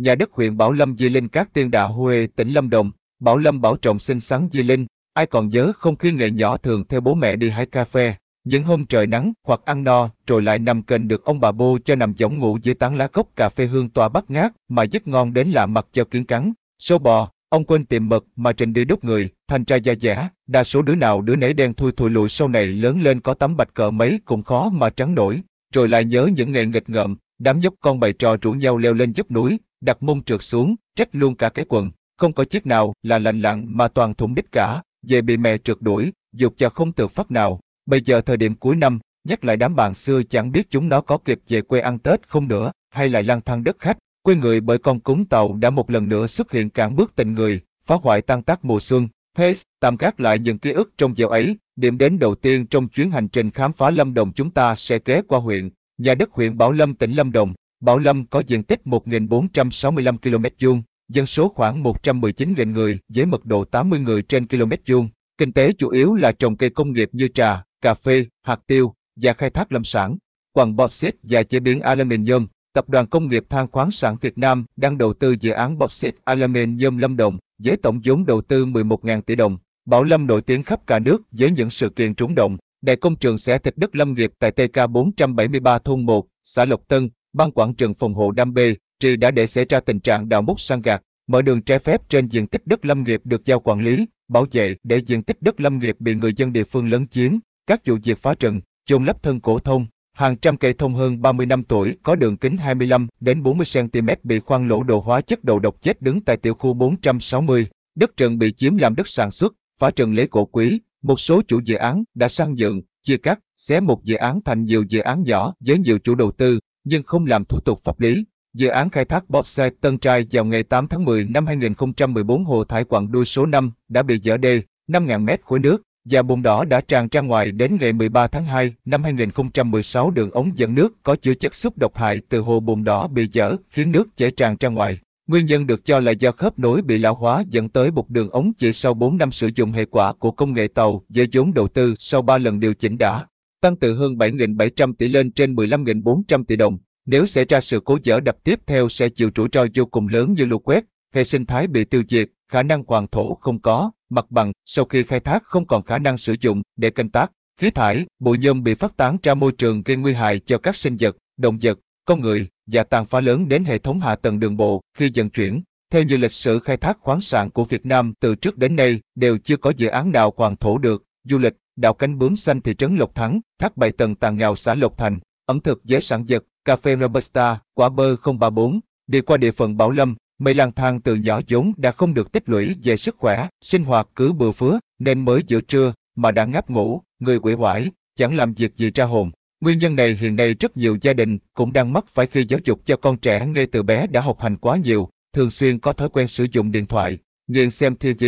nhà 0.00 0.14
đất 0.14 0.32
huyện 0.32 0.56
Bảo 0.56 0.72
Lâm 0.72 0.96
Di 0.96 1.08
Linh 1.08 1.28
các 1.28 1.52
tiên 1.52 1.70
đà 1.70 1.82
Huê, 1.84 2.26
tỉnh 2.36 2.52
Lâm 2.52 2.70
Đồng. 2.70 2.90
Bảo 3.20 3.38
Lâm 3.38 3.60
bảo 3.60 3.76
trọng 3.76 3.98
xinh 3.98 4.20
xắn 4.20 4.48
Di 4.52 4.62
Linh, 4.62 4.86
ai 5.14 5.26
còn 5.26 5.48
nhớ 5.48 5.72
không 5.76 5.96
khi 5.96 6.12
nghệ 6.12 6.30
nhỏ 6.30 6.56
thường 6.56 6.84
theo 6.88 7.00
bố 7.00 7.14
mẹ 7.14 7.36
đi 7.36 7.50
hái 7.50 7.66
cà 7.66 7.84
phê, 7.84 8.14
những 8.44 8.64
hôm 8.64 8.86
trời 8.86 9.06
nắng 9.06 9.32
hoặc 9.46 9.60
ăn 9.64 9.84
no 9.84 10.10
rồi 10.26 10.42
lại 10.42 10.58
nằm 10.58 10.82
kênh 10.82 11.08
được 11.08 11.24
ông 11.24 11.40
bà 11.40 11.52
bô 11.52 11.78
cho 11.84 11.94
nằm 11.94 12.14
giống 12.16 12.38
ngủ 12.38 12.58
dưới 12.62 12.74
tán 12.74 12.96
lá 12.96 13.06
cốc 13.06 13.28
cà 13.36 13.48
phê 13.48 13.66
hương 13.66 13.88
tỏa 13.88 14.08
bắt 14.08 14.24
ngát 14.30 14.52
mà 14.68 14.82
giấc 14.82 15.08
ngon 15.08 15.32
đến 15.34 15.48
lạ 15.48 15.66
mặt 15.66 15.86
cho 15.92 16.04
kiến 16.04 16.24
cắn. 16.24 16.52
Sâu 16.78 16.98
bò, 16.98 17.30
ông 17.48 17.64
quên 17.64 17.84
tìm 17.84 18.08
mật 18.08 18.24
mà 18.36 18.52
trình 18.52 18.72
đi 18.72 18.84
đốt 18.84 19.04
người, 19.04 19.28
thành 19.48 19.64
ra 19.64 19.76
da 19.76 19.94
dẻ, 19.94 20.28
đa 20.46 20.64
số 20.64 20.82
đứa 20.82 20.94
nào 20.94 21.22
đứa 21.22 21.36
nấy 21.36 21.54
đen 21.54 21.74
thui 21.74 21.92
thùi 21.92 22.10
lụi 22.10 22.28
sau 22.28 22.48
này 22.48 22.66
lớn 22.66 23.02
lên 23.02 23.20
có 23.20 23.34
tấm 23.34 23.56
bạch 23.56 23.74
cỡ 23.74 23.90
mấy 23.90 24.20
cũng 24.24 24.42
khó 24.42 24.70
mà 24.70 24.90
trắng 24.90 25.14
nổi, 25.14 25.40
rồi 25.74 25.88
lại 25.88 26.04
nhớ 26.04 26.30
những 26.34 26.52
ngày 26.52 26.66
nghịch 26.66 26.88
ngợm, 26.88 27.16
đám 27.38 27.60
nhóc 27.60 27.74
con 27.80 28.00
bày 28.00 28.12
trò 28.12 28.36
rủ 28.42 28.52
nhau 28.52 28.78
leo 28.78 28.94
lên 28.94 29.12
dốc 29.12 29.30
núi, 29.30 29.58
đặt 29.80 30.02
mông 30.02 30.22
trượt 30.24 30.42
xuống, 30.42 30.74
trách 30.96 31.08
luôn 31.12 31.34
cả 31.34 31.48
cái 31.48 31.64
quần, 31.68 31.90
không 32.16 32.32
có 32.32 32.44
chiếc 32.44 32.66
nào 32.66 32.94
là 33.02 33.18
lành 33.18 33.40
lặn 33.40 33.64
mà 33.68 33.88
toàn 33.88 34.14
thủng 34.14 34.34
đích 34.34 34.52
cả, 34.52 34.82
về 35.02 35.22
bị 35.22 35.36
mẹ 35.36 35.58
trượt 35.58 35.76
đuổi, 35.80 36.12
dục 36.32 36.54
cho 36.56 36.68
không 36.68 36.92
tự 36.92 37.08
phát 37.08 37.30
nào. 37.30 37.60
Bây 37.86 38.00
giờ 38.00 38.20
thời 38.20 38.36
điểm 38.36 38.54
cuối 38.54 38.76
năm, 38.76 38.98
nhắc 39.24 39.44
lại 39.44 39.56
đám 39.56 39.76
bạn 39.76 39.94
xưa 39.94 40.22
chẳng 40.22 40.52
biết 40.52 40.70
chúng 40.70 40.88
nó 40.88 41.00
có 41.00 41.18
kịp 41.18 41.40
về 41.48 41.62
quê 41.62 41.80
ăn 41.80 41.98
Tết 41.98 42.28
không 42.28 42.48
nữa, 42.48 42.72
hay 42.90 43.08
lại 43.08 43.22
lang 43.22 43.40
thang 43.40 43.64
đất 43.64 43.76
khách, 43.78 43.98
quê 44.22 44.34
người 44.34 44.60
bởi 44.60 44.78
con 44.78 45.00
cúng 45.00 45.24
tàu 45.24 45.54
đã 45.54 45.70
một 45.70 45.90
lần 45.90 46.08
nữa 46.08 46.26
xuất 46.26 46.52
hiện 46.52 46.70
cản 46.70 46.96
bước 46.96 47.12
tình 47.16 47.34
người, 47.34 47.60
phá 47.84 47.94
hoại 48.02 48.22
tan 48.22 48.42
tác 48.42 48.64
mùa 48.64 48.80
xuân. 48.80 49.08
Pace 49.36 49.60
tạm 49.80 49.96
gác 49.96 50.20
lại 50.20 50.38
những 50.38 50.58
ký 50.58 50.72
ức 50.72 50.92
trong 50.98 51.16
dạo 51.16 51.28
ấy, 51.28 51.56
điểm 51.76 51.98
đến 51.98 52.18
đầu 52.18 52.34
tiên 52.34 52.66
trong 52.66 52.88
chuyến 52.88 53.10
hành 53.10 53.28
trình 53.28 53.50
khám 53.50 53.72
phá 53.72 53.90
Lâm 53.90 54.14
Đồng 54.14 54.32
chúng 54.32 54.50
ta 54.50 54.74
sẽ 54.74 54.98
ghé 55.04 55.22
qua 55.28 55.38
huyện, 55.38 55.70
nhà 55.98 56.14
đất 56.14 56.30
huyện 56.32 56.58
Bảo 56.58 56.72
Lâm 56.72 56.94
tỉnh 56.94 57.12
Lâm 57.12 57.32
Đồng. 57.32 57.54
Bảo 57.80 57.98
Lâm 57.98 58.26
có 58.26 58.42
diện 58.46 58.62
tích 58.62 58.80
1.465 58.84 60.18
km 60.18 60.44
vuông, 60.60 60.82
dân 61.08 61.26
số 61.26 61.48
khoảng 61.48 61.82
119.000 61.82 62.72
người 62.72 62.98
với 63.08 63.26
mật 63.26 63.44
độ 63.44 63.64
80 63.64 64.00
người 64.00 64.22
trên 64.22 64.46
km 64.46 64.72
vuông. 64.86 65.08
Kinh 65.38 65.52
tế 65.52 65.72
chủ 65.72 65.88
yếu 65.88 66.14
là 66.14 66.32
trồng 66.32 66.56
cây 66.56 66.70
công 66.70 66.92
nghiệp 66.92 67.08
như 67.12 67.28
trà, 67.28 67.64
cà 67.80 67.94
phê, 67.94 68.26
hạt 68.42 68.60
tiêu 68.66 68.94
và 69.16 69.32
khai 69.32 69.50
thác 69.50 69.72
lâm 69.72 69.84
sản. 69.84 70.16
Quảng 70.52 70.76
bauxit 70.76 71.14
và 71.22 71.42
chế 71.42 71.60
biến 71.60 71.80
aluminium, 71.80 72.46
Tập 72.74 72.88
đoàn 72.88 73.06
Công 73.06 73.28
nghiệp 73.28 73.44
Than 73.48 73.70
khoáng 73.70 73.90
sản 73.90 74.16
Việt 74.20 74.38
Nam 74.38 74.64
đang 74.76 74.98
đầu 74.98 75.12
tư 75.12 75.36
dự 75.40 75.50
án 75.50 75.78
bauxit 75.78 76.14
aluminium 76.24 76.96
Lâm 76.98 77.16
Đồng 77.16 77.38
với 77.58 77.76
tổng 77.76 78.00
vốn 78.04 78.26
đầu 78.26 78.40
tư 78.40 78.66
11.000 78.66 79.22
tỷ 79.22 79.36
đồng. 79.36 79.58
Bảo 79.84 80.04
Lâm 80.04 80.26
nổi 80.26 80.42
tiếng 80.42 80.62
khắp 80.62 80.86
cả 80.86 80.98
nước 80.98 81.22
với 81.32 81.50
những 81.50 81.70
sự 81.70 81.88
kiện 81.88 82.14
trúng 82.14 82.34
động. 82.34 82.56
Đại 82.82 82.96
công 82.96 83.16
trường 83.16 83.38
sẽ 83.38 83.58
thịt 83.58 83.76
đất 83.76 83.96
lâm 83.96 84.14
nghiệp 84.14 84.32
tại 84.38 84.50
TK 84.50 84.90
473 84.90 85.78
thôn 85.78 86.06
1, 86.06 86.26
xã 86.44 86.64
Lộc 86.64 86.88
Tân, 86.88 87.10
ban 87.32 87.50
quản 87.50 87.74
trường 87.74 87.94
phòng 87.94 88.14
hộ 88.14 88.30
Đam 88.30 88.54
Bê, 88.54 88.74
Trì 89.00 89.16
đã 89.16 89.30
để 89.30 89.46
xảy 89.46 89.64
ra 89.68 89.80
tình 89.80 90.00
trạng 90.00 90.28
đào 90.28 90.42
múc 90.42 90.60
sang 90.60 90.82
gạt, 90.82 91.02
mở 91.26 91.42
đường 91.42 91.62
trái 91.62 91.78
phép 91.78 92.00
trên 92.08 92.28
diện 92.28 92.46
tích 92.46 92.62
đất 92.66 92.84
lâm 92.84 93.02
nghiệp 93.02 93.20
được 93.24 93.44
giao 93.44 93.60
quản 93.60 93.80
lý, 93.80 94.06
bảo 94.28 94.46
vệ 94.52 94.76
để 94.82 94.96
diện 94.98 95.22
tích 95.22 95.42
đất 95.42 95.60
lâm 95.60 95.78
nghiệp 95.78 95.96
bị 95.98 96.14
người 96.14 96.32
dân 96.36 96.52
địa 96.52 96.64
phương 96.64 96.90
lấn 96.90 97.08
chiếm, 97.08 97.32
các 97.66 97.86
vụ 97.86 97.96
việc 98.04 98.18
phá 98.18 98.34
rừng, 98.40 98.60
chôn 98.84 99.04
lấp 99.04 99.22
thân 99.22 99.40
cổ 99.40 99.58
thông, 99.58 99.86
hàng 100.12 100.36
trăm 100.36 100.56
cây 100.56 100.72
thông 100.72 100.94
hơn 100.94 101.22
30 101.22 101.46
năm 101.46 101.64
tuổi 101.64 101.96
có 102.02 102.16
đường 102.16 102.36
kính 102.36 102.56
25 102.56 103.08
đến 103.20 103.42
40 103.42 103.66
cm 103.74 104.08
bị 104.22 104.40
khoan 104.40 104.68
lỗ 104.68 104.82
đồ 104.82 105.00
hóa 105.00 105.20
chất 105.20 105.44
đầu 105.44 105.58
độc 105.58 105.82
chết 105.82 106.02
đứng 106.02 106.20
tại 106.20 106.36
tiểu 106.36 106.54
khu 106.54 106.74
460, 106.74 107.66
đất 107.94 108.16
rừng 108.16 108.38
bị 108.38 108.52
chiếm 108.52 108.76
làm 108.76 108.94
đất 108.94 109.08
sản 109.08 109.30
xuất, 109.30 109.54
phá 109.78 109.90
rừng 109.96 110.14
lấy 110.14 110.26
cổ 110.26 110.44
quý, 110.44 110.80
một 111.02 111.20
số 111.20 111.42
chủ 111.48 111.60
dự 111.64 111.74
án 111.74 112.04
đã 112.14 112.28
sang 112.28 112.58
dựng, 112.58 112.82
chia 113.02 113.16
cắt, 113.16 113.40
xé 113.56 113.80
một 113.80 114.04
dự 114.04 114.16
án 114.16 114.40
thành 114.44 114.64
nhiều 114.64 114.84
dự 114.88 115.00
án 115.00 115.22
nhỏ 115.22 115.54
với 115.60 115.78
nhiều 115.78 115.98
chủ 115.98 116.14
đầu 116.14 116.32
tư, 116.32 116.58
nhưng 116.84 117.02
không 117.02 117.26
làm 117.26 117.44
thủ 117.44 117.60
tục 117.60 117.80
pháp 117.84 118.00
lý. 118.00 118.24
Dự 118.54 118.68
án 118.68 118.90
khai 118.90 119.04
thác 119.04 119.30
bauxite 119.30 119.70
Tân 119.80 119.98
Trai 119.98 120.26
vào 120.32 120.44
ngày 120.44 120.62
8 120.62 120.88
tháng 120.88 121.04
10 121.04 121.24
năm 121.24 121.46
2014 121.46 122.44
hồ 122.44 122.64
thải 122.64 122.84
quặng 122.84 123.12
đuôi 123.12 123.24
số 123.24 123.46
5 123.46 123.70
đã 123.88 124.02
bị 124.02 124.20
dỡ 124.24 124.36
đê, 124.36 124.62
5.000 124.88 125.24
mét 125.24 125.40
khối 125.44 125.58
nước, 125.58 125.82
và 126.04 126.22
bùn 126.22 126.42
đỏ 126.42 126.64
đã 126.64 126.80
tràn 126.80 127.08
ra 127.10 127.20
ngoài 127.20 127.52
đến 127.52 127.76
ngày 127.80 127.92
13 127.92 128.26
tháng 128.26 128.44
2 128.44 128.74
năm 128.84 129.02
2016 129.02 130.10
đường 130.10 130.30
ống 130.30 130.50
dẫn 130.54 130.74
nước 130.74 131.02
có 131.02 131.16
chứa 131.16 131.34
chất 131.34 131.54
xúc 131.54 131.78
độc 131.78 131.96
hại 131.96 132.20
từ 132.28 132.40
hồ 132.40 132.60
bùn 132.60 132.84
đỏ 132.84 133.08
bị 133.08 133.28
dở 133.32 133.56
khiến 133.70 133.92
nước 133.92 134.08
chảy 134.16 134.30
tràn 134.30 134.56
ra 134.60 134.68
ngoài. 134.68 134.98
Nguyên 135.26 135.46
nhân 135.46 135.66
được 135.66 135.84
cho 135.84 136.00
là 136.00 136.12
do 136.12 136.32
khớp 136.32 136.58
nối 136.58 136.82
bị 136.82 136.98
lão 136.98 137.14
hóa 137.14 137.44
dẫn 137.50 137.68
tới 137.68 137.90
một 137.90 138.10
đường 138.10 138.30
ống 138.30 138.52
chỉ 138.58 138.72
sau 138.72 138.94
4 138.94 139.18
năm 139.18 139.32
sử 139.32 139.50
dụng 139.54 139.72
hệ 139.72 139.84
quả 139.84 140.12
của 140.12 140.30
công 140.30 140.52
nghệ 140.52 140.68
tàu 140.68 141.02
với 141.08 141.28
vốn 141.32 141.54
đầu 141.54 141.68
tư 141.68 141.94
sau 141.98 142.22
3 142.22 142.38
lần 142.38 142.60
điều 142.60 142.74
chỉnh 142.74 142.98
đã 142.98 143.26
tăng 143.60 143.76
từ 143.76 143.94
hơn 143.94 144.14
7.700 144.14 144.92
tỷ 144.92 145.08
lên 145.08 145.32
trên 145.32 145.54
15.400 145.54 146.44
tỷ 146.44 146.56
đồng. 146.56 146.78
Nếu 147.06 147.26
xảy 147.26 147.44
ra 147.44 147.60
sự 147.60 147.80
cố 147.80 147.98
dở 148.02 148.20
đập 148.20 148.36
tiếp 148.44 148.60
theo 148.66 148.88
sẽ 148.88 149.08
chịu 149.08 149.30
rủi 149.36 149.48
ro 149.52 149.66
vô 149.74 149.84
cùng 149.84 150.08
lớn 150.08 150.32
như 150.32 150.44
lũ 150.44 150.58
quét, 150.58 150.84
hệ 151.14 151.24
sinh 151.24 151.46
thái 151.46 151.66
bị 151.66 151.84
tiêu 151.84 152.02
diệt, 152.08 152.28
khả 152.48 152.62
năng 152.62 152.84
hoàn 152.86 153.06
thổ 153.06 153.34
không 153.34 153.60
có, 153.60 153.90
mặt 154.10 154.30
bằng 154.30 154.52
sau 154.64 154.84
khi 154.84 155.02
khai 155.02 155.20
thác 155.20 155.42
không 155.44 155.66
còn 155.66 155.82
khả 155.82 155.98
năng 155.98 156.18
sử 156.18 156.34
dụng 156.40 156.62
để 156.76 156.90
canh 156.90 157.10
tác, 157.10 157.32
khí 157.60 157.70
thải, 157.70 158.06
bụi 158.18 158.38
nhôm 158.38 158.62
bị 158.62 158.74
phát 158.74 158.96
tán 158.96 159.16
ra 159.22 159.34
môi 159.34 159.52
trường 159.52 159.82
gây 159.82 159.96
nguy 159.96 160.14
hại 160.14 160.40
cho 160.46 160.58
các 160.58 160.76
sinh 160.76 160.96
vật, 161.00 161.16
động 161.36 161.58
vật, 161.62 161.78
con 162.04 162.20
người 162.20 162.48
và 162.66 162.82
tàn 162.82 163.06
phá 163.06 163.20
lớn 163.20 163.48
đến 163.48 163.64
hệ 163.64 163.78
thống 163.78 164.00
hạ 164.00 164.16
tầng 164.16 164.40
đường 164.40 164.56
bộ 164.56 164.80
khi 164.98 165.10
dần 165.14 165.30
chuyển. 165.30 165.62
Theo 165.90 166.02
như 166.02 166.16
lịch 166.16 166.32
sử 166.32 166.58
khai 166.58 166.76
thác 166.76 166.98
khoáng 167.00 167.20
sản 167.20 167.50
của 167.50 167.64
Việt 167.64 167.86
Nam 167.86 168.12
từ 168.20 168.34
trước 168.34 168.56
đến 168.56 168.76
nay 168.76 169.00
đều 169.14 169.38
chưa 169.38 169.56
có 169.56 169.72
dự 169.76 169.88
án 169.88 170.12
nào 170.12 170.32
hoàn 170.36 170.56
thổ 170.56 170.78
được, 170.78 171.04
du 171.24 171.38
lịch, 171.38 171.54
đào 171.80 171.94
cánh 171.94 172.18
bướm 172.18 172.36
xanh 172.36 172.60
thị 172.60 172.74
trấn 172.74 172.96
Lộc 172.96 173.14
Thắng, 173.14 173.40
thác 173.58 173.76
bảy 173.76 173.92
tầng 173.92 174.14
tàng 174.14 174.36
nghèo 174.36 174.56
xã 174.56 174.74
Lộc 174.74 174.98
Thành, 174.98 175.18
ẩm 175.46 175.60
thực 175.60 175.84
dễ 175.84 176.00
sản 176.00 176.24
vật, 176.28 176.44
cà 176.64 176.76
phê 176.76 176.96
Robusta, 176.96 177.58
quả 177.74 177.88
bơ 177.88 178.16
034, 178.16 178.80
đi 179.06 179.20
qua 179.20 179.36
địa 179.36 179.50
phận 179.50 179.76
Bảo 179.76 179.90
Lâm, 179.90 180.14
Mây 180.38 180.54
lang 180.54 180.72
thang 180.72 181.00
từ 181.00 181.14
nhỏ 181.14 181.40
vốn 181.48 181.72
đã 181.76 181.90
không 181.90 182.14
được 182.14 182.32
tích 182.32 182.48
lũy 182.48 182.76
về 182.82 182.96
sức 182.96 183.16
khỏe, 183.18 183.48
sinh 183.60 183.84
hoạt 183.84 184.08
cứ 184.16 184.32
bừa 184.32 184.52
phứa, 184.52 184.78
nên 184.98 185.24
mới 185.24 185.42
giữa 185.46 185.60
trưa 185.60 185.92
mà 186.16 186.30
đã 186.30 186.44
ngáp 186.44 186.70
ngủ, 186.70 187.02
người 187.18 187.38
quỷ 187.38 187.54
hoải, 187.54 187.90
chẳng 188.16 188.36
làm 188.36 188.54
việc 188.54 188.76
gì 188.76 188.90
ra 188.94 189.04
hồn. 189.04 189.30
Nguyên 189.60 189.78
nhân 189.78 189.96
này 189.96 190.14
hiện 190.20 190.36
nay 190.36 190.54
rất 190.54 190.76
nhiều 190.76 190.98
gia 191.00 191.12
đình 191.12 191.38
cũng 191.54 191.72
đang 191.72 191.92
mắc 191.92 192.04
phải 192.08 192.26
khi 192.26 192.44
giáo 192.48 192.60
dục 192.64 192.80
cho 192.84 192.96
con 192.96 193.16
trẻ 193.16 193.46
ngay 193.46 193.66
từ 193.66 193.82
bé 193.82 194.06
đã 194.06 194.20
học 194.20 194.40
hành 194.40 194.56
quá 194.56 194.76
nhiều, 194.76 195.08
thường 195.32 195.50
xuyên 195.50 195.78
có 195.78 195.92
thói 195.92 196.08
quen 196.08 196.28
sử 196.28 196.46
dụng 196.52 196.72
điện 196.72 196.86
thoại, 196.86 197.18
nghiện 197.46 197.70
xem 197.70 197.96
TV, 197.96 198.24